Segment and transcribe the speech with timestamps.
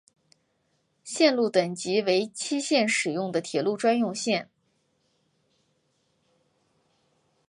[1.03, 4.49] 线路等级为限期使用的铁路专用线。